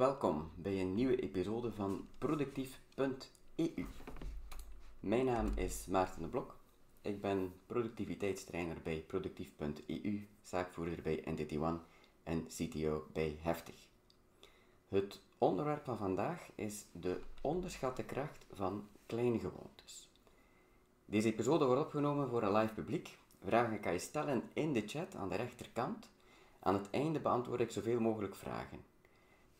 [0.00, 3.86] welkom bij een nieuwe episode van productief.eu.
[5.00, 6.56] Mijn naam is Maarten de Blok.
[7.02, 11.78] Ik ben productiviteitstrainer bij productief.eu, zaakvoerder bij NTT One
[12.22, 13.74] en CTO bij Heftig.
[14.88, 20.10] Het onderwerp van vandaag is de onderschatte kracht van kleine gewoontes.
[21.04, 23.18] Deze episode wordt opgenomen voor een live publiek.
[23.44, 26.10] Vragen kan je stellen in de chat aan de rechterkant.
[26.60, 28.89] Aan het einde beantwoord ik zoveel mogelijk vragen.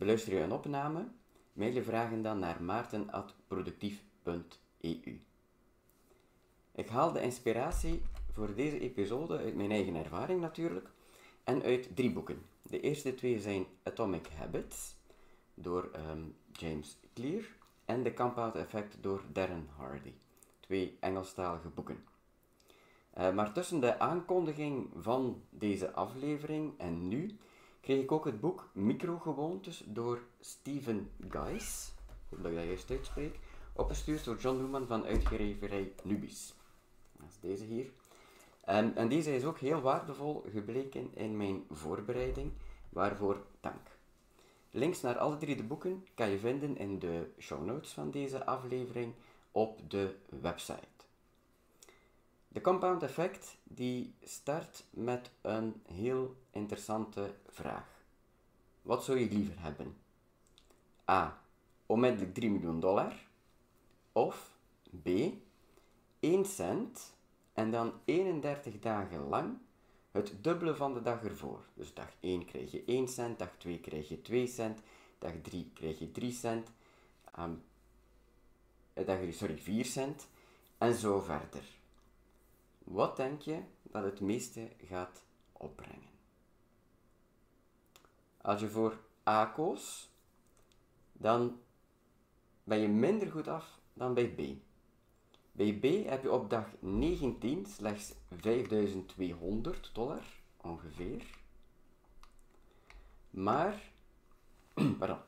[0.00, 1.08] Beluister je een opname?
[1.52, 5.20] Mail je vragen dan naar maarten.productief.eu.
[6.74, 10.90] Ik haal de inspiratie voor deze episode uit mijn eigen ervaring natuurlijk
[11.44, 12.46] en uit drie boeken.
[12.62, 14.96] De eerste twee zijn Atomic Habits
[15.54, 16.22] door ehm,
[16.52, 17.44] James Clear
[17.84, 20.12] en The Compound Effect door Darren Hardy.
[20.60, 22.04] Twee Engelstalige boeken.
[23.18, 27.38] Uh, maar tussen de aankondiging van deze aflevering en nu
[27.80, 31.92] kreeg ik ook het boek Microgewoontes door Steven Geis,
[32.30, 33.38] hoop dat ik dat juist uitspreek,
[33.72, 36.54] opgestuurd door John Newman van uitgeverij Nubis.
[37.12, 37.90] Dat is deze hier.
[38.60, 42.52] En, en deze is ook heel waardevol gebleken in mijn voorbereiding,
[42.88, 43.98] waarvoor dank.
[44.70, 48.46] Links naar alle drie de boeken kan je vinden in de show notes van deze
[48.46, 49.14] aflevering
[49.52, 50.99] op de website.
[52.52, 58.04] De compound effect die start met een heel interessante vraag.
[58.82, 59.96] Wat zou je liever hebben?
[61.10, 61.42] A.
[61.86, 63.12] Onmiddellijk 3 miljoen dollar.
[64.12, 64.56] Of
[65.02, 65.08] B.
[66.20, 67.14] 1 cent
[67.52, 69.58] en dan 31 dagen lang
[70.10, 71.64] het dubbele van de dag ervoor.
[71.74, 74.80] Dus dag 1 krijg je 1 cent, dag 2 krijg je 2 cent,
[75.18, 76.70] dag 3 krijg je 3 cent,
[77.38, 77.62] um,
[79.04, 80.28] dag, sorry, 4 cent
[80.78, 81.78] en zo verder.
[82.90, 86.10] Wat denk je dat het meeste gaat opbrengen?
[88.40, 90.10] Als je voor A koos,
[91.12, 91.60] dan
[92.64, 94.40] ben je minder goed af dan bij B.
[95.52, 100.24] Bij B heb je op dag 19 slechts 5200 dollar,
[100.56, 101.22] ongeveer.
[103.30, 103.82] Maar,
[104.98, 105.18] pardon,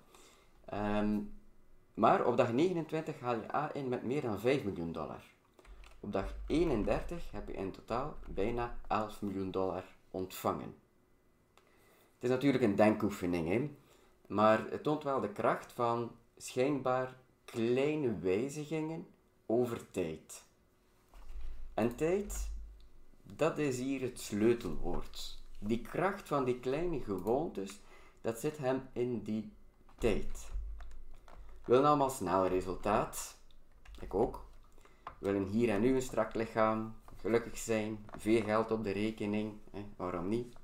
[0.75, 1.33] um,
[1.95, 5.32] maar op dag 29 haal je A in met meer dan 5 miljoen dollar.
[6.05, 10.75] Op dag 31 heb je in totaal bijna 11 miljoen dollar ontvangen.
[12.15, 13.77] Het is natuurlijk een denkoefening, hè?
[14.27, 19.07] maar het toont wel de kracht van schijnbaar kleine wijzigingen
[19.47, 20.45] over tijd.
[21.75, 22.51] En tijd,
[23.23, 25.39] dat is hier het sleutelwoord.
[25.59, 27.81] Die kracht van die kleine gewoontes,
[28.21, 29.53] dat zit hem in die
[29.99, 30.51] tijd.
[31.65, 33.37] Willen allemaal snel resultaat.
[34.01, 34.51] Ik ook.
[35.23, 39.53] Willen hier en nu een strak lichaam, gelukkig zijn, veel geld op de rekening.
[39.97, 40.55] Waarom niet?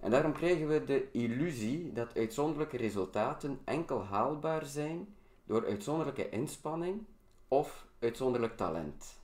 [0.00, 5.14] En daarom krijgen we de illusie dat uitzonderlijke resultaten enkel haalbaar zijn
[5.44, 7.04] door uitzonderlijke inspanning
[7.48, 9.20] of uitzonderlijk talent.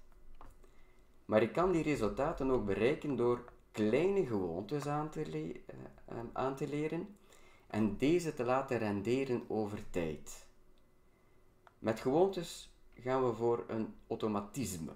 [1.24, 5.22] Maar je kan die resultaten ook bereiken door kleine gewoontes aan te,
[6.04, 7.16] eh, aan te leren
[7.66, 10.46] en deze te laten renderen over tijd.
[11.78, 12.70] Met gewoontes
[13.02, 14.92] gaan we voor een automatisme.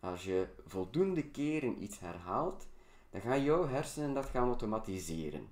[0.00, 2.66] Als je voldoende keren iets herhaalt,
[3.10, 5.48] dan gaan jouw hersenen dat gaan automatiseren.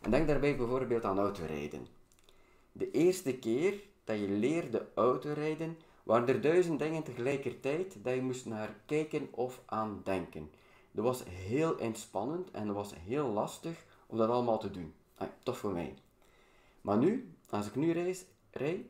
[0.00, 1.86] En denk daarbij bijvoorbeeld aan autorijden.
[2.72, 8.46] De eerste keer dat je leerde autorijden, waren er duizend dingen tegelijkertijd dat je moest
[8.46, 10.50] naar kijken of aan denken.
[10.90, 14.94] Dat was heel inspannend en dat was heel lastig om dat allemaal te doen.
[15.16, 15.94] Ah, tof voor mij.
[16.80, 18.86] Maar nu, als ik nu reis, rij,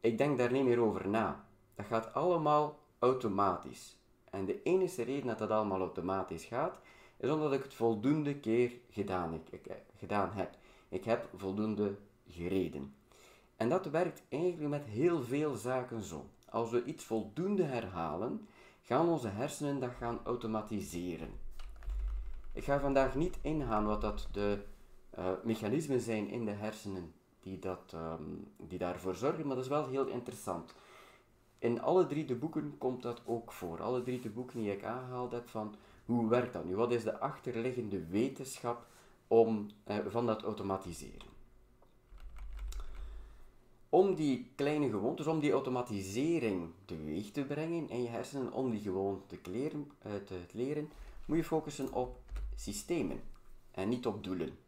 [0.00, 1.44] ik denk daar niet meer over na.
[1.74, 3.98] Dat gaat allemaal automatisch.
[4.30, 6.78] En de enige reden dat dat allemaal automatisch gaat,
[7.16, 10.56] is omdat ik het voldoende keer gedaan, ik, ik, gedaan heb.
[10.88, 11.96] Ik heb voldoende
[12.28, 12.94] gereden.
[13.56, 16.26] En dat werkt eigenlijk met heel veel zaken zo.
[16.48, 18.48] Als we iets voldoende herhalen,
[18.82, 21.30] gaan onze hersenen dat gaan automatiseren.
[22.52, 24.58] Ik ga vandaag niet ingaan wat dat de
[25.18, 29.70] uh, mechanismen zijn in de hersenen die, dat, um, die daarvoor zorgen, maar dat is
[29.70, 30.74] wel heel interessant.
[31.58, 33.82] In alle drie de boeken komt dat ook voor.
[33.82, 35.74] Alle drie de boeken die ik aangehaald heb van
[36.04, 36.76] hoe werkt dat nu?
[36.76, 38.86] Wat is de achterliggende wetenschap
[39.28, 41.28] om, uh, van dat automatiseren?
[43.88, 48.80] Om die kleine gewoontes, om die automatisering teweeg te brengen in je hersenen, om die
[48.80, 50.90] gewoon te, uh, te leren,
[51.24, 52.18] moet je focussen op
[52.54, 53.20] systemen
[53.70, 54.58] en niet op doelen.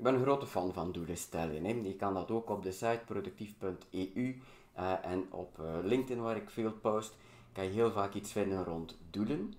[0.00, 1.64] Ik ben een grote fan van doelen stellen.
[1.64, 1.72] Hè.
[1.82, 4.40] Je kan dat ook op de site productief.eu
[4.72, 7.16] eh, en op uh, LinkedIn waar ik veel post,
[7.52, 9.54] kan je heel vaak iets vinden rond doelen.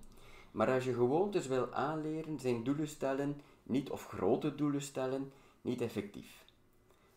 [0.51, 5.81] Maar als je gewoontes wil aanleren, zijn doelen stellen niet of grote doelen stellen niet
[5.81, 6.45] effectief.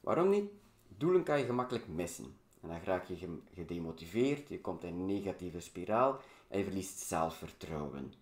[0.00, 0.50] Waarom niet?
[0.98, 2.36] Doelen kan je gemakkelijk missen.
[2.60, 8.12] En dan raak je gedemotiveerd, je komt in een negatieve spiraal en je verliest zelfvertrouwen.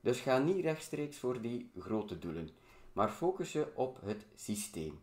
[0.00, 2.50] Dus ga niet rechtstreeks voor die grote doelen,
[2.96, 5.00] maar focus je op het systeem.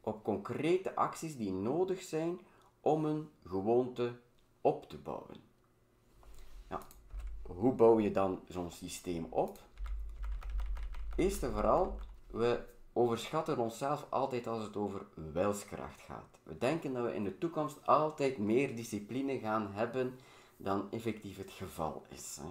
[0.00, 2.40] Op concrete acties die nodig zijn
[2.80, 4.20] om een gewoonte
[4.60, 5.36] op te bouwen.
[6.68, 6.80] Ja,
[7.42, 9.58] hoe bouw je dan zo'n systeem op?
[11.16, 16.38] Eerst en vooral, we overschatten onszelf altijd als het over wilskracht gaat.
[16.42, 20.18] We denken dat we in de toekomst altijd meer discipline gaan hebben
[20.56, 22.38] dan effectief het geval is.
[22.40, 22.48] Hè.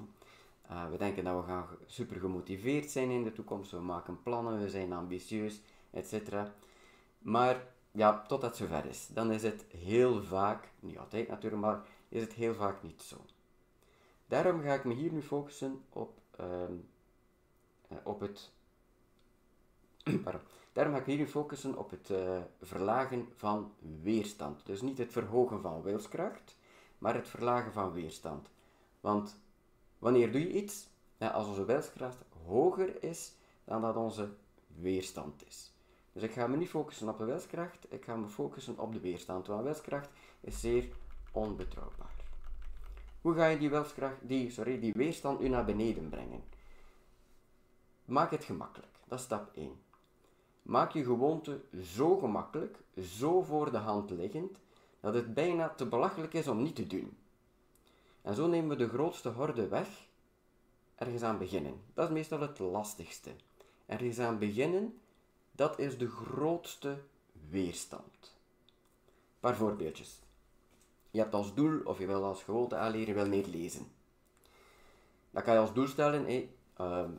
[0.71, 4.59] Uh, we denken dat we gaan super gemotiveerd zijn in de toekomst, we maken plannen,
[4.59, 5.61] we zijn ambitieus,
[5.91, 6.33] etc.
[7.19, 11.81] Maar ja, totdat het zover is, dan is het heel vaak, niet altijd natuurlijk, maar
[12.09, 13.15] is het heel vaak niet zo.
[14.25, 18.51] Daarom ga ik me hier nu focussen op, uh, op het
[20.73, 23.71] Daarom ga ik hier focussen op het uh, verlagen van
[24.01, 24.65] weerstand.
[24.65, 26.57] Dus niet het verhogen van wilskracht,
[26.97, 28.49] maar het verlagen van weerstand.
[28.99, 29.37] Want
[30.03, 30.87] wanneer doe je iets?
[31.17, 34.29] Als onze wilskracht hoger is dan dat onze
[34.67, 35.71] weerstand is.
[36.13, 38.99] Dus ik ga me niet focussen op de wilskracht, ik ga me focussen op de
[38.99, 39.47] weerstand.
[39.47, 40.09] Want wilskracht
[40.41, 40.89] is zeer
[41.31, 42.15] onbetrouwbaar.
[43.21, 43.71] Hoe ga je die,
[44.21, 46.43] die, sorry, die weerstand nu naar beneden brengen?
[48.05, 48.91] Maak het gemakkelijk.
[49.07, 49.71] Dat is stap 1.
[50.61, 54.59] Maak je gewoonte zo gemakkelijk, zo voor de hand liggend,
[54.99, 57.17] dat het bijna te belachelijk is om niet te doen.
[58.23, 59.87] En zo nemen we de grootste horde weg.
[60.95, 61.81] Ergens aan beginnen.
[61.93, 63.29] Dat is meestal het lastigste.
[63.85, 64.99] Ergens aan beginnen,
[65.51, 67.01] dat is de grootste
[67.49, 68.35] weerstand.
[69.03, 70.19] Een paar voorbeeldjes.
[71.11, 73.87] Je hebt als doel, of je wil als gewoonte aanleren, wil meer lezen.
[75.31, 77.11] Dan kan je als doel stellen, ehm,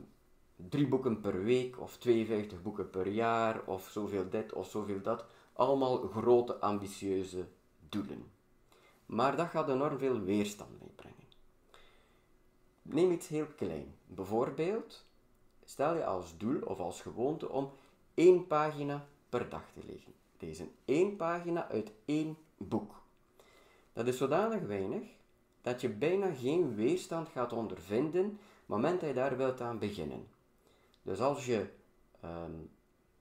[0.55, 5.25] drie boeken per week of 52 boeken per jaar of zoveel dit of zoveel dat.
[5.53, 7.47] Allemaal grote ambitieuze
[7.89, 8.31] doelen.
[9.05, 10.94] Maar dat gaat enorm veel weerstand meebrengen.
[12.87, 13.95] Neem iets heel klein.
[14.05, 15.05] Bijvoorbeeld,
[15.63, 17.71] stel je als doel of als gewoonte om
[18.13, 20.13] één pagina per dag te lezen.
[20.39, 23.01] Lezen één pagina uit één boek.
[23.93, 25.03] Dat is zodanig weinig
[25.61, 30.27] dat je bijna geen weerstand gaat ondervinden het moment dat je daar wilt aan beginnen.
[31.01, 31.69] Dus als je
[32.21, 32.51] ehm,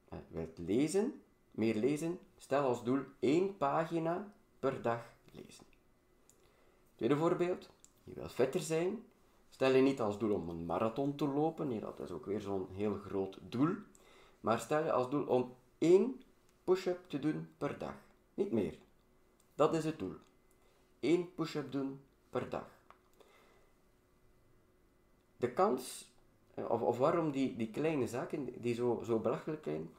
[0.09, 5.03] eh, wilt lezen, meer lezen, stel als doel één pagina per dag
[5.33, 5.65] lezen.
[6.95, 7.71] Tweede voorbeeld,
[8.05, 9.05] je wilt fitter zijn.
[9.55, 12.41] Stel je niet als doel om een marathon te lopen, nee, dat is ook weer
[12.41, 13.75] zo'n heel groot doel.
[14.41, 16.23] Maar stel je als doel om één
[16.65, 17.95] push-up te doen per dag.
[18.35, 18.75] Niet meer.
[19.55, 20.15] Dat is het doel.
[21.01, 22.67] Eén push-up doen per dag.
[25.37, 26.13] De kans
[26.55, 29.91] eh, of, of waarom die, die kleine zaken, die zo, zo belachelijk zijn.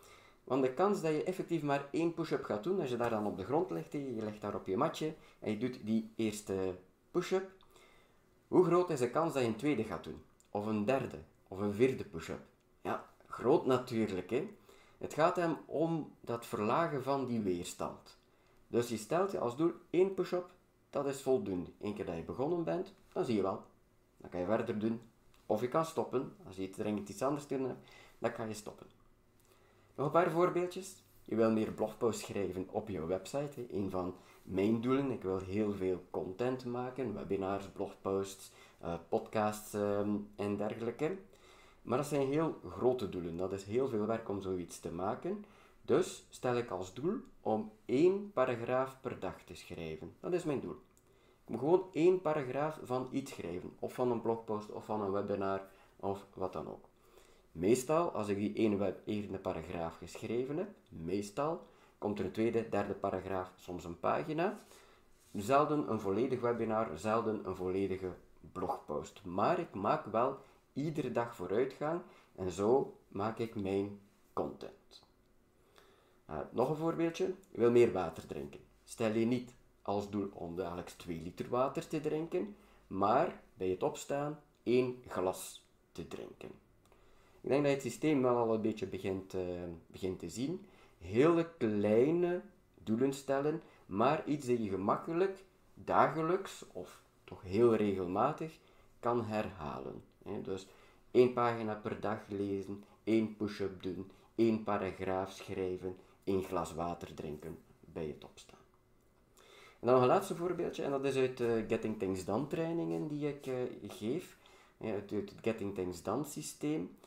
[0.44, 3.28] Want de kans dat je effectief maar één push-up gaat doen, als je daar dan
[3.28, 6.78] op de grond ligt, je legt daar op je matje en je doet die eerste
[7.12, 7.52] push-up,
[8.48, 10.24] hoe groot is de kans dat je een tweede gaat doen?
[10.50, 11.20] Of een derde?
[11.48, 12.42] Of een vierde push-up?
[12.82, 14.30] Ja, groot natuurlijk.
[14.30, 14.50] Hè?
[14.98, 18.18] Het gaat hem om dat verlagen van die weerstand.
[18.68, 20.50] Dus je stelt je als doel één push-up,
[20.90, 21.70] dat is voldoende.
[21.82, 23.64] Eén keer dat je begonnen bent, dan zie je wel.
[24.18, 25.02] Dan kan je verder doen
[25.46, 26.36] of je kan stoppen.
[26.48, 27.90] Als je dringend iets anders te doen hebt,
[28.20, 28.88] dan kan je stoppen.
[29.96, 31.04] Nog een paar voorbeeldjes.
[31.26, 33.74] Je wil meer blogposts schrijven op je website.
[33.74, 35.12] Een van mijn doelen.
[35.12, 37.14] Ik wil heel veel content maken.
[37.14, 38.52] Webinars, blogposts,
[38.84, 41.18] uh, podcasts ehm, en dergelijke.
[41.82, 43.38] Maar dat zijn heel grote doelen.
[43.38, 45.46] Dat is heel veel werk om zoiets te maken.
[45.82, 50.16] Dus stel ik als doel om één paragraaf per dag te schrijven.
[50.20, 50.76] Dat is mijn doel.
[51.44, 55.12] Ik moet gewoon één paragraaf van iets schrijven, of van een blogpost, of van een
[55.12, 55.68] webinar,
[56.00, 56.86] of wat dan ook.
[57.52, 61.62] Meestal, als ik die ene, ene paragraaf geschreven heb, meestal
[61.98, 64.60] komt er een tweede, derde paragraaf, soms een pagina.
[65.32, 68.12] Zelden een volledig webinar, zelden een volledige
[68.52, 69.22] blogpost.
[69.26, 70.38] Maar ik maak wel
[70.74, 72.02] iedere dag vooruitgang
[72.36, 74.00] en zo maak ik mijn
[74.34, 75.04] content.
[76.30, 77.34] Uh, nog een voorbeeldje.
[77.52, 78.60] Je wil meer water drinken.
[78.84, 82.56] Stel je niet als doel om dagelijks 2 liter water te drinken,
[82.88, 86.50] maar bij het opstaan 1 glas te drinken.
[87.42, 89.42] Ik denk dat je het systeem wel al een beetje begint, uh,
[89.88, 90.66] begint te zien.
[91.06, 92.42] Hele kleine
[92.84, 95.44] doelen stellen, maar iets dat je gemakkelijk
[95.74, 98.58] dagelijks of toch heel regelmatig
[99.00, 100.04] kan herhalen.
[100.42, 100.68] Dus
[101.12, 107.58] één pagina per dag lezen, één push-up doen, één paragraaf schrijven, één glas water drinken
[107.80, 108.60] bij het opstaan.
[109.80, 113.08] En dan nog een laatste voorbeeldje, en dat is uit de Getting Things Done trainingen
[113.08, 113.56] die ik uh,
[113.88, 114.38] geef.
[114.82, 116.98] Uit het Getting Things Done systeem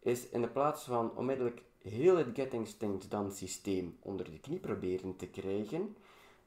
[0.00, 4.58] is in de plaats van onmiddellijk heel het Getting Things Done systeem onder de knie
[4.58, 5.96] proberen te krijgen,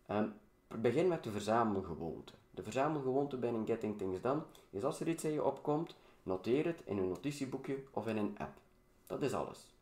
[0.10, 0.34] um,
[0.68, 2.34] begin met de verzamelgewoonte.
[2.52, 6.66] De verzamelgewoonte bij een Getting Things Done is als er iets in je opkomt, noteer
[6.66, 8.58] het in een notitieboekje of in een app.
[9.08, 9.76] Dat is alles.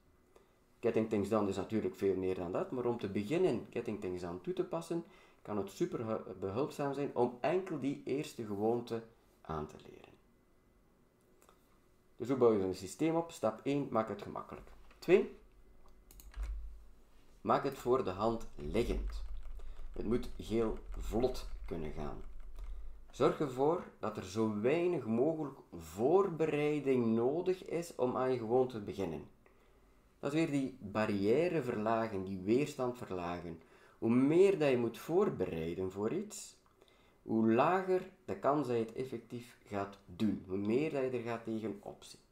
[0.79, 4.21] Getting Things Done is natuurlijk veel meer dan dat, maar om te beginnen Getting Things
[4.21, 5.03] Done toe te passen,
[5.41, 9.03] kan het super behulpzaam zijn om enkel die eerste gewoonte
[9.41, 10.13] aan te leren.
[12.17, 13.31] Dus hoe bouw je een systeem op?
[13.31, 14.67] Stap 1, maak het gemakkelijk.
[14.99, 15.37] 2,
[17.45, 19.23] maak het voor de hand liggend.
[19.93, 22.21] Het moet heel vlot kunnen gaan.
[23.11, 28.83] Zorg ervoor dat er zo weinig mogelijk voorbereiding nodig is om aan je gewoonte te
[28.83, 29.27] beginnen.
[30.19, 33.61] Dat is weer die barrière verlagen, die weerstand verlagen.
[33.97, 36.57] Hoe meer dat je moet voorbereiden voor iets,
[37.21, 40.43] hoe lager de kans dat je het effectief gaat doen.
[40.47, 42.24] Hoe meer dat je er gaat tegen opzien.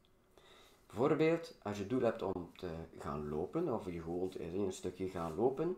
[0.93, 2.69] Bijvoorbeeld, als je doel hebt om te
[3.00, 5.77] gaan lopen, of je is een stukje gaan lopen,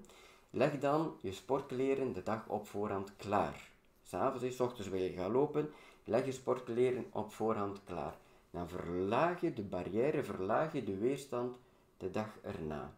[0.49, 3.69] leg dan je sportkleren de dag op voorhand klaar.
[4.03, 5.69] S'avonds is, ochtends wil je gaan lopen,
[6.03, 8.17] leg je sportkleren op voorhand klaar.
[8.51, 11.57] Dan verlaag je de barrière, verlaag je de weerstand
[11.97, 12.93] de dag erna.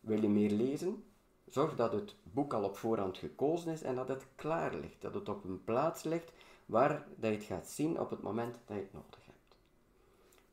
[0.00, 1.04] Wil je meer lezen?
[1.48, 5.00] Zorg dat het boek al op voorhand gekozen is en dat het klaar ligt.
[5.00, 6.32] Dat het op een plaats ligt
[6.66, 9.25] waar dat je het gaat zien op het moment dat je het nodig hebt.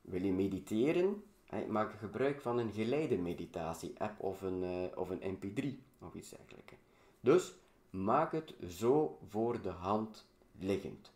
[0.03, 1.24] Wil je mediteren?
[1.67, 5.65] Maak gebruik van een geleide meditatie-app of een, uh, of een mp3
[6.00, 6.74] of iets dergelijks.
[7.19, 7.53] Dus
[7.89, 10.25] maak het zo voor de hand
[10.60, 11.12] liggend.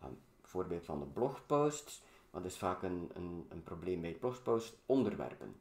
[0.00, 5.54] Een voorbeeld van de blogposts, dat is vaak een, een, een probleem bij blogposts, onderwerpen.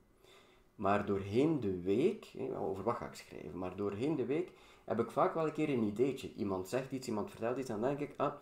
[0.76, 4.52] Maar doorheen de week, over wat ga ik schrijven, maar doorheen de week
[4.86, 6.34] heb ik vaak wel een keer een ideetje.
[6.34, 8.34] Iemand zegt iets, iemand vertelt iets, dan denk ik, ah,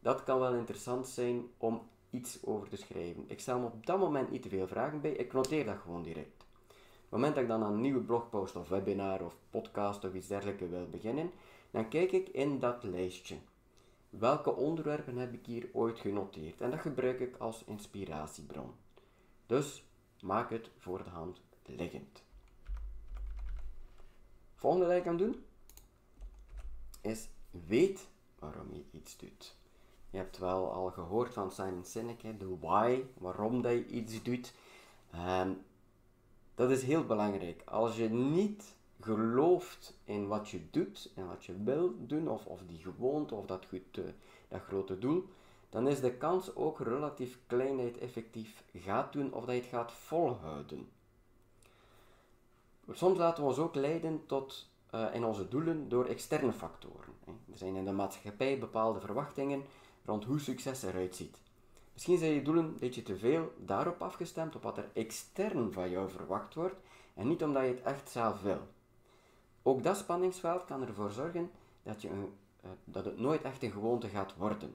[0.00, 1.82] dat kan wel interessant zijn om
[2.14, 3.24] iets over te schrijven.
[3.26, 6.02] Ik stel me op dat moment niet te veel vragen bij, ik noteer dat gewoon
[6.02, 6.42] direct.
[6.44, 10.26] Op het moment dat ik dan een nieuwe blogpost of webinar of podcast of iets
[10.26, 11.30] dergelijks wil beginnen,
[11.70, 13.36] dan kijk ik in dat lijstje.
[14.10, 16.60] Welke onderwerpen heb ik hier ooit genoteerd?
[16.60, 18.72] En dat gebruik ik als inspiratiebron.
[19.46, 19.84] Dus
[20.20, 22.22] maak het voor de hand liggend.
[24.54, 25.44] Volgende dat je kan doen
[27.00, 29.56] is weet waarom je iets doet.
[30.14, 34.54] Je hebt wel al gehoord van Simon Sinek, de why, waarom dat je iets doet.
[35.14, 35.62] Um,
[36.54, 37.62] dat is heel belangrijk.
[37.64, 42.60] Als je niet gelooft in wat je doet en wat je wil doen, of, of
[42.66, 44.04] die gewoonte of dat, goed, uh,
[44.48, 45.28] dat grote doel,
[45.68, 49.54] dan is de kans ook relatief klein dat je het effectief gaat doen of dat
[49.54, 50.88] je het gaat volhouden.
[52.90, 57.12] Soms laten we ons ook leiden tot, uh, in onze doelen door externe factoren.
[57.26, 59.62] Er zijn in de maatschappij bepaalde verwachtingen
[60.04, 61.42] rond hoe succes eruit ziet.
[61.92, 65.90] Misschien zijn je doelen een beetje te veel daarop afgestemd, op wat er extern van
[65.90, 66.76] jou verwacht wordt,
[67.14, 68.60] en niet omdat je het echt zelf wil.
[69.62, 71.50] Ook dat spanningsveld kan ervoor zorgen
[71.82, 72.32] dat, je een,
[72.64, 74.74] uh, dat het nooit echt een gewoonte gaat worden.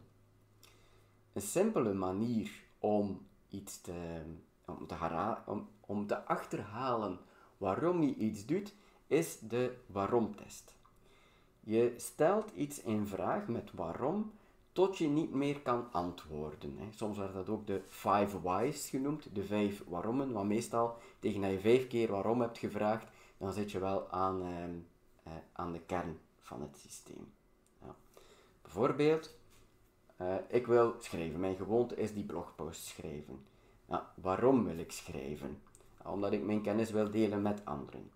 [1.33, 4.21] Een simpele manier om iets te,
[4.65, 7.19] om te, om, om te achterhalen
[7.57, 8.73] waarom je iets doet,
[9.07, 10.75] is de waarom-test.
[11.59, 14.31] Je stelt iets in vraag met waarom
[14.71, 16.77] tot je niet meer kan antwoorden.
[16.95, 21.51] Soms wordt dat ook de five whys genoemd, de vijf waarommen, want meestal tegen dat
[21.51, 23.07] je vijf keer waarom hebt gevraagd,
[23.37, 24.73] dan zit je wel aan, ehm,
[25.23, 27.31] eh, aan de kern van het systeem.
[27.81, 27.95] Ja.
[28.61, 29.37] Bijvoorbeeld,
[30.15, 31.39] eh, ik wil schrijven.
[31.39, 33.45] Mijn gewoonte is die blogpost schrijven.
[34.15, 35.61] Waarom wil ik schrijven?
[36.03, 38.11] omdat ik mijn kennis wil delen met anderen.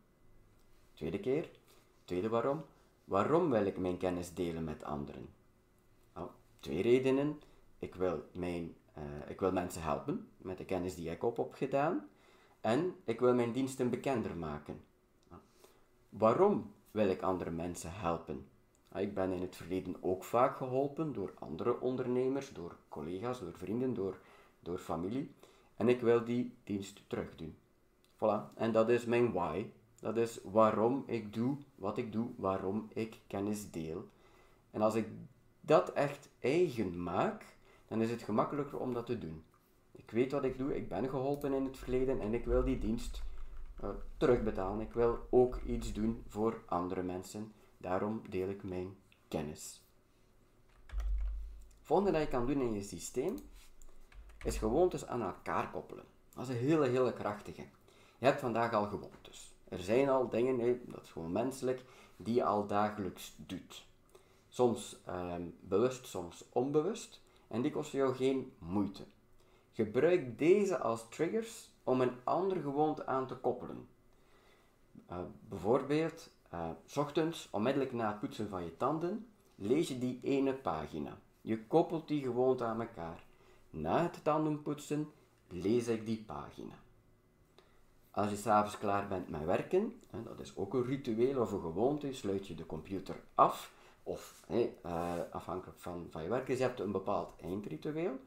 [0.94, 1.50] Tweede keer,
[2.06, 2.64] tweede waarom.
[3.06, 5.30] Waarom wil ik mijn kennis delen met anderen?
[6.64, 7.40] Twee redenen.
[7.80, 11.54] Ik wil, mijn, uh, ik wil mensen helpen met de kennis die ik op heb
[11.54, 12.08] gedaan.
[12.62, 14.82] En ik wil mijn diensten bekender maken.
[16.10, 18.48] Waarom wil ik andere mensen helpen?
[18.92, 23.54] Nou, ik ben in het verleden ook vaak geholpen door andere ondernemers, door collega's, door
[23.54, 24.18] vrienden, door,
[24.60, 25.32] door familie.
[25.76, 27.56] En ik wil die dienst terugdoen.
[28.16, 28.54] Voilà.
[28.56, 29.66] En dat is mijn why.
[30.00, 34.08] Dat is waarom ik doe wat ik doe, waarom ik kennis deel.
[34.72, 35.08] En als ik
[35.66, 37.46] dat echt eigen maak,
[37.88, 39.44] dan is het gemakkelijker om dat te doen.
[39.92, 42.78] Ik weet wat ik doe, ik ben geholpen in het verleden en ik wil die
[42.78, 43.24] dienst
[43.84, 44.80] uh, terugbetalen.
[44.80, 47.54] Ik wil ook iets doen voor andere mensen.
[47.78, 48.96] Daarom deel ik mijn
[49.28, 49.84] kennis.
[51.82, 53.36] Volgende dat je kan doen in je systeem
[54.44, 56.06] is gewoontes aan elkaar koppelen.
[56.34, 57.66] Dat is een hele, hele krachtige.
[58.18, 59.54] Je hebt vandaag al gewoontes.
[59.70, 61.84] Er zijn al dingen, dat is gewoon menselijk,
[62.18, 63.86] die je al dagelijks doet.
[64.54, 67.22] Soms ehm, bewust, soms onbewust.
[67.48, 69.04] En die kosten jou geen moeite.
[69.72, 73.88] Gebruik deze als triggers om een andere gewoonte aan te koppelen.
[75.12, 75.18] Uh,
[75.50, 80.54] bijvoorbeeld, uh, s ochtends, onmiddellijk na het poetsen van je tanden, lees je die ene
[80.54, 81.18] pagina.
[81.42, 83.24] Je koppelt die gewoonte aan elkaar.
[83.70, 85.12] Na het tandenpoetsen
[85.48, 86.76] lees ik die pagina.
[88.12, 92.14] Als je s'avonds klaar bent met werken, dat is ook een ritueel of een gewoonte,
[92.14, 93.82] sluit je de computer af.
[94.04, 94.62] Of uh,
[95.32, 98.20] afhankelijk van, van je werk, dus je hebt een bepaald eindritueel.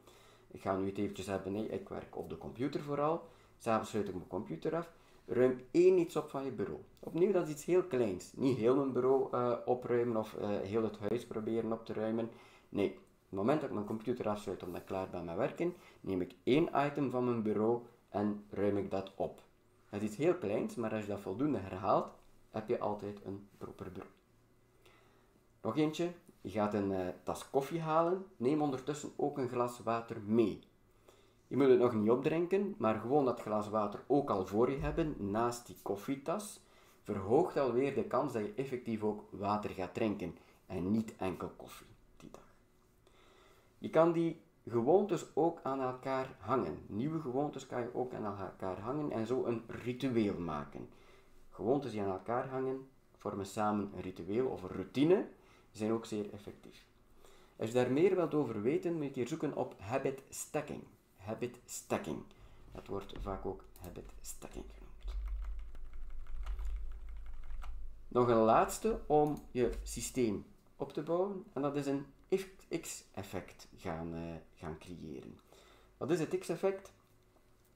[0.51, 3.23] Ik ga nu het eventjes hebben, nee, ik werk op de computer vooral.
[3.59, 4.91] S'avonds sluit ik mijn computer af.
[5.27, 6.81] Ruim één iets op van je bureau.
[6.99, 8.33] Opnieuw, dat is iets heel kleins.
[8.33, 12.31] Niet heel mijn bureau uh, opruimen of uh, heel het huis proberen op te ruimen.
[12.69, 12.97] Nee, op
[13.29, 16.35] het moment dat ik mijn computer afsluit omdat ik klaar ben met werken, neem ik
[16.43, 19.43] één item van mijn bureau en ruim ik dat op.
[19.91, 22.09] Dat is iets heel kleins, maar als je dat voldoende herhaalt,
[22.51, 24.16] heb je altijd een proper bureau.
[25.67, 30.21] Nog eentje, je gaat een uh, tas koffie halen, neem ondertussen ook een glas water
[30.21, 30.61] mee.
[31.47, 34.77] Je moet het nog niet opdrinken, maar gewoon dat glas water ook al voor je
[34.77, 36.61] hebben, naast die koffietas,
[37.03, 41.87] verhoogt alweer de kans dat je effectief ook water gaat drinken en niet enkel koffie
[42.17, 42.55] die dag.
[43.79, 46.79] Je kan die gewoontes ook aan elkaar hangen.
[46.87, 50.89] Nieuwe gewoontes kan je ook aan elkaar hangen en zo een ritueel maken.
[51.51, 52.87] Gewoontes die aan elkaar hangen
[53.27, 55.29] vormen samen een ritueel of een routine,
[55.77, 56.85] zijn ook zeer effectief.
[57.57, 60.83] Als je daar meer wilt over weten, moet je hier zoeken op habit stacking.
[61.17, 62.23] Habit stacking.
[62.73, 65.19] Dat wordt vaak ook habit stacking genoemd.
[68.09, 70.45] Nog een laatste om je systeem
[70.77, 72.07] op te bouwen, en dat is een
[72.81, 75.41] X-effect gaan, uh, gaan creëren.
[75.97, 76.93] Wat is het X-effect?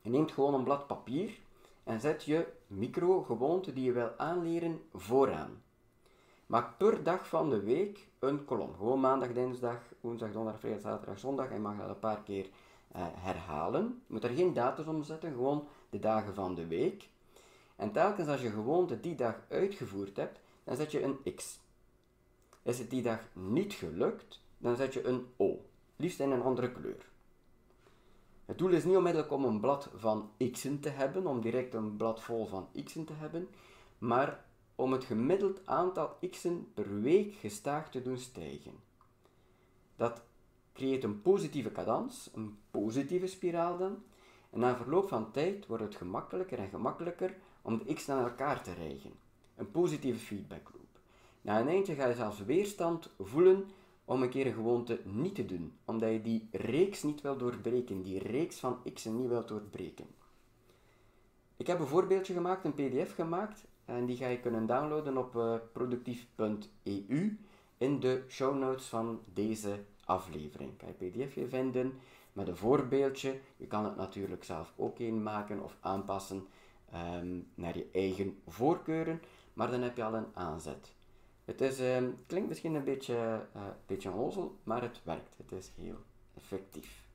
[0.02, 1.38] Je neemt gewoon een blad papier
[1.84, 5.62] en zet je micro-gewoonte die je wil aanleren vooraan.
[6.50, 8.74] Maak per dag van de week een kolom.
[8.74, 11.50] Gewoon maandag, dinsdag, woensdag, donderdag, vrijdag, zaterdag, zondag.
[11.50, 12.50] En mag dat een paar keer uh,
[12.96, 14.02] herhalen.
[14.06, 17.08] Je moet er geen datum om zetten, gewoon de dagen van de week.
[17.76, 21.60] En telkens als je gewoonte die dag uitgevoerd hebt, dan zet je een X.
[22.62, 25.64] Is het die dag niet gelukt, dan zet je een O,
[25.96, 27.08] liefst in een andere kleur.
[28.44, 31.96] Het doel is niet onmiddellijk om een blad van x'en te hebben, om direct een
[31.96, 33.48] blad vol van x'en te hebben,
[33.98, 34.48] maar
[34.80, 38.72] om het gemiddeld aantal x'en per week gestaag te doen stijgen.
[39.96, 40.22] Dat
[40.72, 44.02] creëert een positieve cadans, een positieve spiraal dan,
[44.50, 48.62] en na verloop van tijd wordt het gemakkelijker en gemakkelijker om de x naar elkaar
[48.62, 49.12] te rijgen.
[49.56, 51.00] Een positieve feedback loop.
[51.40, 53.64] Na een eindje ga je zelfs weerstand voelen
[54.04, 58.02] om een keer een gewoonte niet te doen, omdat je die reeks niet wil doorbreken,
[58.02, 60.06] die reeks van x'en niet wil doorbreken.
[61.56, 65.34] Ik heb een voorbeeldje gemaakt, een pdf gemaakt, en die ga je kunnen downloaden op
[65.34, 67.38] uh, productief.eu
[67.78, 70.76] in de show notes van deze aflevering.
[70.76, 71.98] Kan je pdfje vinden
[72.32, 73.40] met een voorbeeldje.
[73.56, 76.46] Je kan het natuurlijk zelf ook in maken of aanpassen
[76.94, 79.22] um, naar je eigen voorkeuren,
[79.52, 80.94] maar dan heb je al een aanzet.
[81.44, 85.36] Het is, uh, klinkt misschien een beetje, uh, beetje onnozel, maar het werkt.
[85.36, 85.98] Het is heel
[86.34, 87.08] effectief.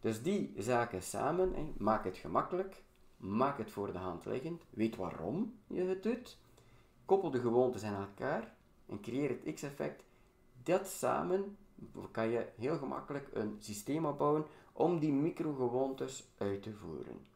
[0.00, 2.82] Dus die zaken samen, hè, maak het gemakkelijk,
[3.22, 6.38] maak het voor de hand liggend, weet waarom je het doet,
[7.04, 8.54] koppel de gewoontes aan elkaar
[8.86, 10.02] en creëer het X-effect.
[10.62, 11.56] Dat samen
[12.10, 17.26] kan je heel gemakkelijk een systeem opbouwen om die microgewoontes uit te voeren.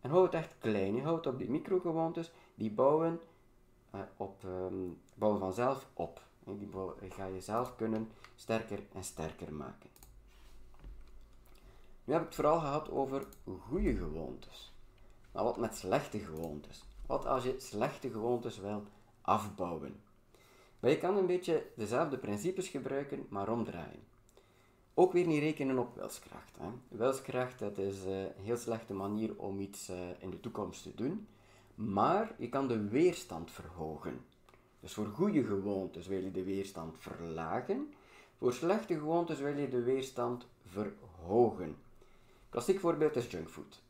[0.00, 0.94] En hou het echt klein.
[0.94, 3.20] Je houdt op die microgewoontes, die bouwen
[3.94, 6.22] uh, op, um, bouwen vanzelf op.
[6.44, 6.68] Die
[7.10, 9.90] ga je zelf kunnen sterker en sterker maken.
[12.04, 13.26] Nu heb ik het vooral gehad over
[13.68, 14.71] goede gewoontes.
[15.32, 16.82] Maar wat met slechte gewoontes?
[17.06, 18.82] Wat als je slechte gewoontes wil
[19.20, 20.00] afbouwen?
[20.80, 24.02] Je kan een beetje dezelfde principes gebruiken, maar omdraaien.
[24.94, 26.56] Ook weer niet rekenen op wilskracht.
[26.58, 26.68] Hè.
[26.88, 30.94] Wilskracht dat is uh, een heel slechte manier om iets uh, in de toekomst te
[30.94, 31.26] doen.
[31.74, 34.20] Maar je kan de weerstand verhogen.
[34.80, 37.92] Dus voor goede gewoontes wil je de weerstand verlagen.
[38.38, 41.76] Voor slechte gewoontes wil je de weerstand verhogen.
[42.48, 43.82] Klassiek voorbeeld is junkfood.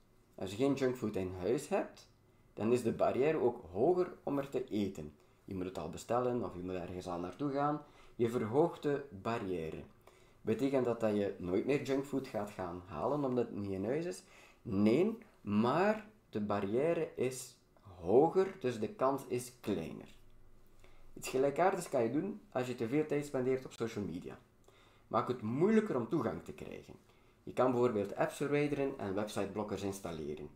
[0.42, 2.08] Als je geen junkfood in huis hebt,
[2.54, 5.14] dan is de barrière ook hoger om er te eten.
[5.44, 7.82] Je moet het al bestellen of je moet ergens al naartoe gaan.
[8.16, 9.82] Je verhoogt de barrière.
[10.40, 14.04] Betekent dat dat je nooit meer junkfood gaat gaan halen omdat het niet in huis
[14.04, 14.22] is?
[14.62, 17.56] Nee, maar de barrière is
[18.00, 20.08] hoger, dus de kans is kleiner.
[21.16, 24.38] Iets gelijkaardigs kan je doen als je te veel tijd spendeert op social media.
[25.06, 27.11] Maak het moeilijker om toegang te krijgen.
[27.42, 30.48] Je kan bijvoorbeeld apps verwijderen en websiteblokkers installeren.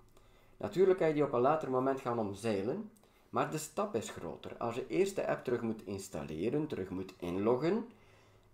[0.56, 2.90] Natuurlijk kan je die op een later moment gaan omzeilen,
[3.30, 4.56] maar de stap is groter.
[4.56, 7.88] Als je eerst de app terug moet installeren, terug moet inloggen,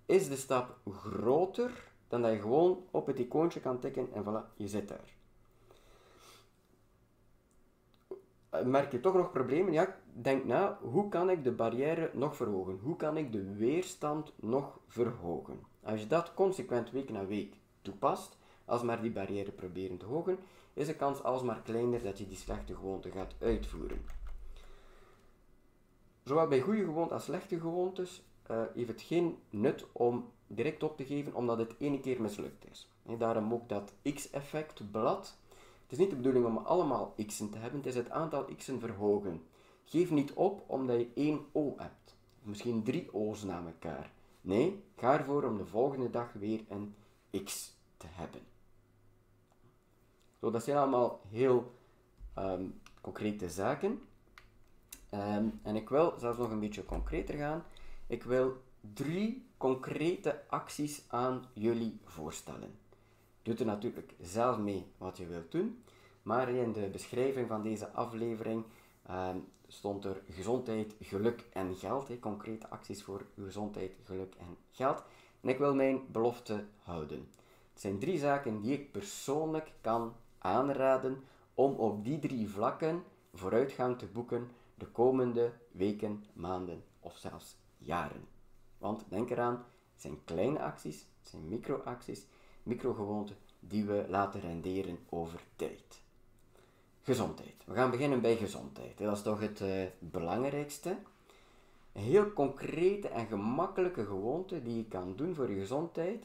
[0.06, 4.56] is de stap groter dan dat je gewoon op het icoontje kan tikken en voilà,
[4.56, 5.20] je zit daar.
[8.52, 9.72] eh, merk je toch nog problemen?
[9.72, 12.78] Ja, denk na, hoe kan ik de barrière nog verhogen?
[12.82, 15.60] Hoe kan ik de weerstand nog verhogen?
[15.82, 20.38] Als je dat consequent week na week toepast, als maar die barrière proberen te hogen,
[20.74, 24.04] is de kans alsmaar kleiner dat je die slechte gewoonte gaat uitvoeren.
[26.22, 30.96] Zowel bij goede gewoontes als slechte gewoontes uh, heeft het geen nut om direct op
[30.96, 32.88] te geven omdat het ene keer mislukt is.
[33.18, 35.36] Daarom ook dat x-effect blad.
[35.82, 38.80] Het is niet de bedoeling om allemaal x'en te hebben, het is het aantal x'en
[38.80, 39.42] verhogen.
[39.84, 42.16] Geef niet op omdat je één o hebt.
[42.42, 44.12] Misschien drie o's na elkaar.
[44.40, 46.94] Nee, ga ervoor om de volgende dag weer een
[47.44, 48.40] x te hebben.
[50.40, 51.74] Zo, dat zijn allemaal heel
[52.34, 52.64] ehm,
[53.00, 54.02] concrete zaken.
[55.08, 57.64] Ehm, en ik wil zelfs nog een beetje concreter gaan.
[58.06, 58.62] Ik wil
[58.94, 62.78] drie concrete acties aan jullie voorstellen.
[63.42, 65.82] Doe er natuurlijk zelf mee wat je wilt doen,
[66.22, 68.64] maar in de beschrijving van deze aflevering
[69.06, 72.20] ehm, stond er gezondheid, geluk en geld.
[72.20, 75.02] concrete acties voor gezondheid, geluk en geld.
[75.42, 77.28] En ik wil mijn belofte houden.
[77.72, 81.24] Het zijn drie zaken die ik persoonlijk kan aanraden
[81.54, 88.26] om op die drie vlakken vooruitgang te boeken de komende weken, maanden of zelfs jaren.
[88.78, 89.54] Want denk eraan,
[89.92, 92.26] het zijn kleine acties, het zijn microacties,
[92.62, 96.02] microgewoonten die we laten renderen over tijd.
[97.02, 97.64] Gezondheid.
[97.64, 98.98] We gaan beginnen bij gezondheid.
[98.98, 100.96] Dat is toch het uh, belangrijkste.
[101.92, 106.24] Een heel concrete en gemakkelijke gewoonte die je kan doen voor je gezondheid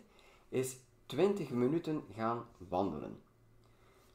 [0.50, 3.22] is 20 minuten gaan wandelen.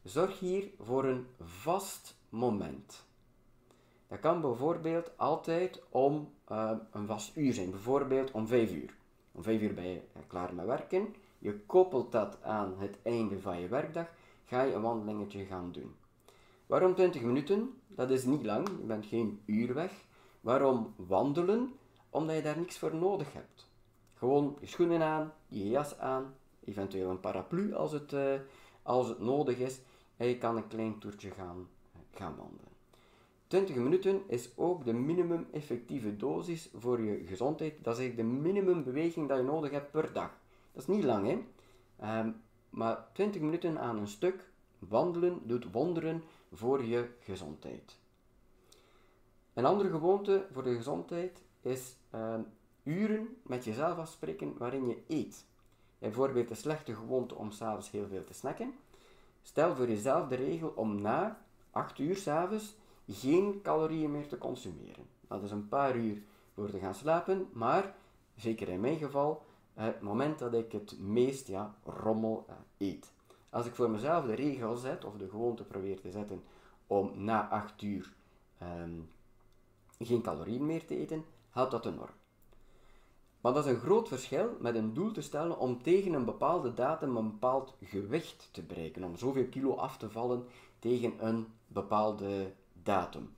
[0.02, 3.04] Zorg hier voor een vast moment.
[4.08, 8.94] Dat kan bijvoorbeeld altijd om uh, een vast uur zijn, bijvoorbeeld om 5 uur.
[9.32, 11.14] Om 5 uur ben je eh, klaar met werken.
[11.38, 14.06] Je koppelt dat aan het einde van je werkdag,
[14.44, 15.94] ga je een wandelingetje gaan doen.
[16.66, 17.80] Waarom 20 minuten?
[17.88, 19.92] Dat is niet lang, je bent geen uur weg.
[20.42, 21.72] Waarom wandelen?
[22.10, 23.70] Omdat je daar niks voor nodig hebt.
[24.14, 28.34] Gewoon je schoenen aan, je jas aan, eventueel een paraplu als het, uh,
[28.82, 29.80] als het nodig is.
[30.16, 31.68] En je kan een klein toertje gaan,
[32.10, 32.72] gaan wandelen.
[33.46, 37.84] 20 minuten is ook de minimum effectieve dosis voor je gezondheid.
[37.84, 40.30] Dat is eigenlijk de minimum beweging dat je nodig hebt per dag.
[40.72, 41.38] Dat is niet lang, hè?
[41.96, 42.30] Ehm,
[42.70, 48.00] maar 20 minuten aan een stuk wandelen doet wonderen voor je gezondheid.
[49.54, 52.40] Een andere gewoonte voor de gezondheid is ehm,
[52.82, 55.44] uren met jezelf afspreken waarin je eet.
[55.98, 58.74] Bijvoorbeeld de slechte gewoonte om s'avonds heel veel te snacken.
[59.42, 62.76] Stel voor jezelf de regel om na 8 uur s'avonds
[63.08, 65.06] geen calorieën meer te consumeren.
[65.28, 66.22] Dat is een paar uur
[66.54, 67.94] voor te gaan slapen, maar
[68.36, 69.42] zeker in mijn geval,
[69.74, 72.54] het moment dat ik het meest ja, rommel eh,
[72.88, 73.12] eet.
[73.50, 76.42] Als ik voor mezelf de regel zet, of de gewoonte probeer te zetten,
[76.86, 78.12] om na 8 uur
[78.58, 78.90] ehm,
[79.98, 82.14] geen calorieën meer te eten, helpt dat enorm.
[83.40, 86.74] Maar dat is een groot verschil met een doel te stellen om tegen een bepaalde
[86.74, 90.44] datum een bepaald gewicht te bereiken, om zoveel kilo af te vallen
[90.78, 92.52] tegen een bepaalde
[92.82, 93.34] datum.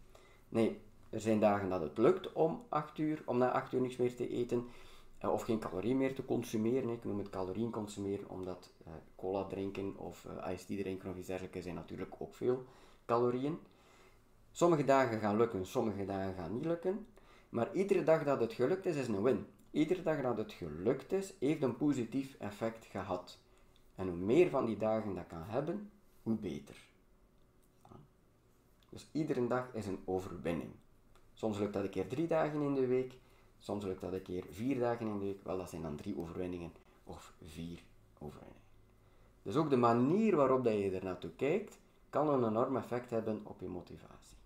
[0.49, 3.97] Nee, er zijn dagen dat het lukt om, 8 uur, om na 8 uur niks
[3.97, 4.69] meer te eten
[5.25, 6.91] uh, of geen calorieën meer te consumeren.
[6.91, 11.27] Ik noem het calorieën consumeren omdat uh, cola drinken of iced tea drinken of iets
[11.27, 12.65] dergelijks zijn natuurlijk ook veel
[13.07, 13.59] calorieën.
[14.57, 17.07] Sommige dagen gaan lukken, sommige dagen gaan niet lukken.
[17.49, 19.47] Maar iedere dag dat het gelukt is, is een win.
[19.71, 23.39] Iedere dag dat het gelukt is, heeft een positief effect gehad.
[23.95, 25.91] En hoe meer van die dagen dat kan hebben,
[26.23, 26.77] hoe beter.
[28.91, 30.71] Dus iedere dag is een overwinning.
[31.33, 33.19] Soms lukt dat een keer drie dagen in de week,
[33.59, 35.45] soms lukt dat een keer vier dagen in de week.
[35.45, 36.73] Wel, dat zijn dan drie overwinningen
[37.05, 37.83] of vier
[38.19, 38.63] overwinningen.
[39.43, 41.79] Dus ook de manier waarop dat je er naartoe kijkt,
[42.11, 44.43] kan een enorm effect hebben op je motivatie.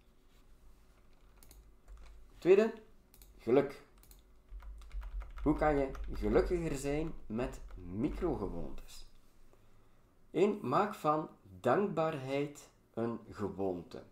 [2.39, 2.73] Tweede,
[3.39, 3.83] geluk.
[5.43, 9.07] Hoe kan je gelukkiger zijn met microgewoontes?
[10.31, 10.59] 1.
[10.63, 11.29] Maak van
[11.61, 14.03] dankbaarheid een gewoonte.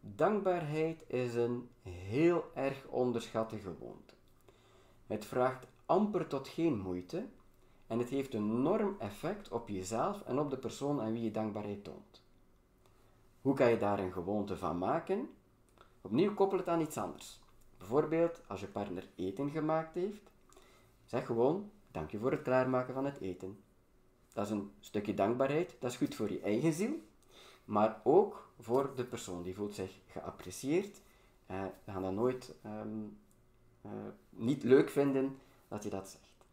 [0.00, 4.14] Dankbaarheid is een heel erg onderschatte gewoonte.
[5.06, 7.26] Het vraagt amper tot geen moeite
[7.86, 11.30] en het heeft een enorm effect op jezelf en op de persoon aan wie je
[11.30, 12.22] dankbaarheid toont.
[13.40, 15.28] Hoe kan je daar een gewoonte van maken?
[16.08, 17.40] Opnieuw koppel het aan iets anders.
[17.78, 20.30] Bijvoorbeeld als je partner eten gemaakt heeft,
[21.04, 23.58] zeg gewoon dank je voor het klaarmaken van het eten.
[24.32, 26.94] Dat is een stukje dankbaarheid, dat is goed voor je eigen ziel,
[27.64, 29.42] maar ook voor de persoon.
[29.42, 31.00] Die voelt zich geapprecieerd.
[31.50, 33.04] Uh, we gaan dat nooit ehm,
[33.82, 33.90] eh,
[34.30, 36.46] niet leuk vinden dat je dat zegt.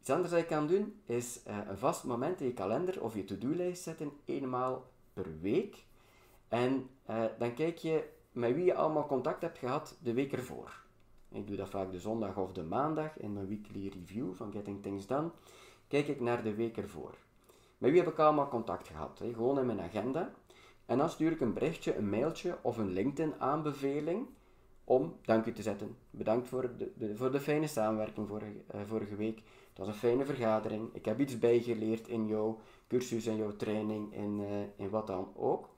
[0.00, 3.14] Iets anders dat je kan doen, is uh, een vast moment in je kalender of
[3.14, 5.84] je to-do-lijst zetten, eenmaal per week.
[6.48, 10.80] En eh, dan kijk je met wie je allemaal contact hebt gehad de week ervoor.
[11.28, 14.82] Ik doe dat vaak de zondag of de maandag in mijn weekly review van Getting
[14.82, 15.30] Things Done.
[15.88, 17.14] Kijk ik naar de week ervoor.
[17.78, 19.22] Met wie heb ik allemaal contact gehad?
[19.32, 20.30] Gewoon in mijn agenda.
[20.86, 24.26] En dan stuur ik een berichtje, een mailtje of een LinkedIn-aanbeveling
[24.84, 25.96] om dank u te zetten.
[26.10, 29.42] Bedankt voor de, voor de fijne samenwerking vorige, uh, vorige week.
[29.68, 30.88] Het was een fijne vergadering.
[30.92, 35.32] Ik heb iets bijgeleerd in jouw cursus en jouw training, in, uh, in wat dan
[35.36, 35.68] ook.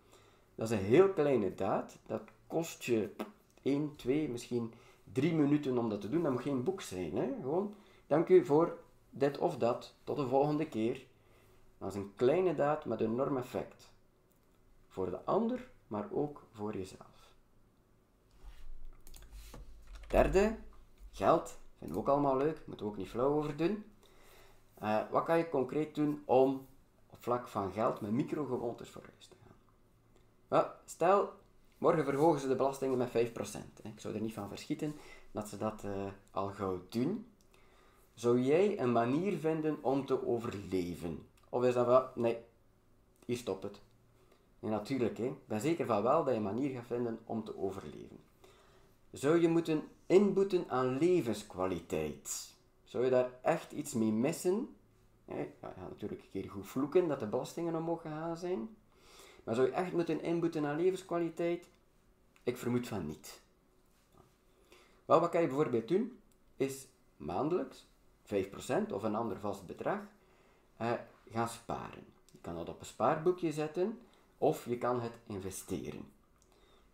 [0.55, 1.99] Dat is een heel kleine daad.
[2.07, 2.23] Dat
[2.55, 3.11] kost je
[3.63, 4.75] 1, 2, misschien
[5.13, 6.23] 3 minuten om dat te doen.
[6.23, 7.17] Dat moet geen boek zijn.
[7.17, 7.35] Hè?
[7.41, 7.75] Gewoon,
[8.07, 8.79] dank u voor
[9.11, 9.95] dit of dat.
[10.05, 11.07] Tot de volgende keer.
[11.79, 13.93] Dat is een kleine daad met een enorm effect.
[14.89, 17.35] Voor de ander, maar ook voor jezelf.
[20.09, 20.57] Derde,
[21.13, 21.59] geld.
[21.79, 22.63] Vinden we ook allemaal leuk.
[22.67, 23.85] Moeten we ook niet flauw over doen.
[24.83, 26.67] Uh, wat kan je concreet doen om
[27.11, 29.57] op vlak van geld met microgewoontes voor huis te gaan?
[30.49, 31.33] Well, stel,
[31.85, 33.13] morgen verhogen ze de belastingen met 5%.
[33.13, 33.89] Hè.
[33.89, 34.95] Ik zou er niet van verschieten
[35.31, 35.91] dat ze dat uh,
[36.31, 37.27] al gauw doen.
[38.15, 41.27] Zou jij een manier vinden om te overleven?
[41.49, 42.37] Of is dat wel, nee,
[43.25, 43.81] hier stopt het.
[44.59, 45.37] Nee, natuurlijk, hè.
[45.47, 48.19] ben zeker van wel dat je een manier gaat vinden om te overleven.
[49.11, 52.55] Zou je moeten inboeten aan levenskwaliteit?
[52.85, 54.77] Zou je daar echt iets mee missen?
[55.25, 58.77] Ja, gaat natuurlijk een keer goed vloeken dat de belastingen omhoog gaan zijn.
[59.45, 61.73] Maar zou je echt moeten inboeten aan levenskwaliteit?
[62.45, 63.41] Ik vermoed van niet.
[65.05, 66.19] Wel, wat kan je bijvoorbeeld doen?
[66.57, 67.87] Is maandelijks
[68.23, 70.01] 5% of een ander vast bedrag
[70.77, 70.93] eh,
[71.31, 72.07] gaan sparen.
[72.33, 73.99] Je kan dat op een spaarboekje zetten
[74.39, 76.13] of je kan het investeren.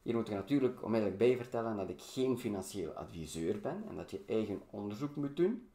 [0.03, 4.11] Hier moet ik natuurlijk onmiddellijk bij vertellen dat ik geen financieel adviseur ben en dat
[4.11, 5.69] je eigen onderzoek moet doen.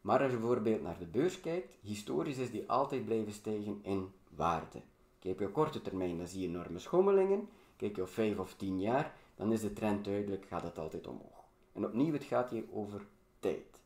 [0.00, 4.12] Maar als je bijvoorbeeld naar de beurs kijkt, historisch is die altijd blijven stijgen in
[4.28, 4.82] waarde.
[5.18, 7.48] Kijk op korte termijn, dan zie je enorme schommelingen.
[7.78, 11.06] Kijk je op 5 of 10 jaar, dan is de trend duidelijk, gaat het altijd
[11.06, 11.44] omhoog.
[11.72, 13.06] En opnieuw, het gaat hier over
[13.38, 13.80] tijd.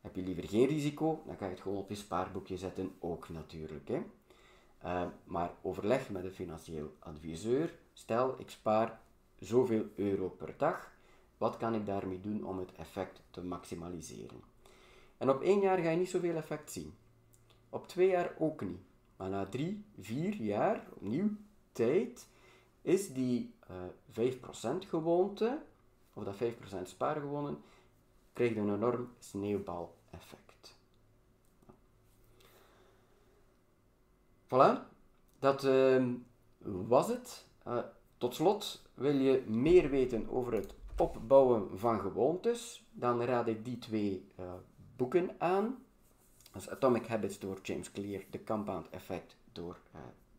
[0.00, 3.28] Heb je liever geen risico, dan kan je het gewoon op je spaarboekje zetten, ook
[3.28, 3.88] natuurlijk.
[3.88, 4.02] Hè.
[4.84, 7.74] Uh, maar overleg met een financieel adviseur.
[7.92, 9.00] Stel, ik spaar
[9.38, 10.92] zoveel euro per dag.
[11.38, 14.40] Wat kan ik daarmee doen om het effect te maximaliseren?
[15.16, 16.94] En op één jaar ga je niet zoveel effect zien.
[17.70, 18.80] Op twee jaar ook niet.
[19.16, 21.30] Maar na drie, vier jaar, opnieuw
[21.72, 22.26] tijd,
[22.82, 23.76] is die uh,
[24.24, 25.62] eh, 5% gewoonte,
[26.14, 27.62] of dat 5% spaargewonen,
[28.32, 30.76] krijgt een enorm sneeuwbaleffect.
[34.46, 34.78] Voilà,
[35.38, 36.04] dat uh,
[36.88, 37.46] was het.
[37.66, 37.78] Uh,
[38.18, 43.78] tot slot, wil je meer weten over het opbouwen van gewoontes, dan raad ik die
[43.78, 44.52] twee uh,
[44.96, 45.84] boeken aan.
[46.52, 49.76] Dat Atomic Habits door James Clear, The Compound Effect door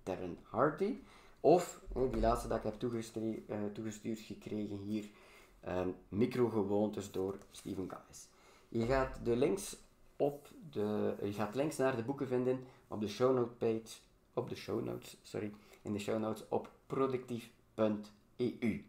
[0.04, 1.02] Darren Hardy.
[1.44, 3.42] Of, die laatste dat ik heb toegestuurd,
[3.74, 5.10] toegestuurd gekregen hier,
[5.68, 8.28] um, Microgewoontes door Stephen Guys.
[8.70, 9.78] Je gaat de links
[10.16, 14.00] op de, je gaat links naar de boeken vinden op de show page,
[14.34, 18.84] op de show notes, sorry, in de show notes op productief.eu.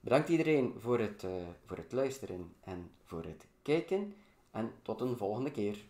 [0.00, 1.32] Bedankt iedereen voor het, uh,
[1.64, 4.14] voor het luisteren en voor het kijken
[4.50, 5.84] en tot een volgende keer.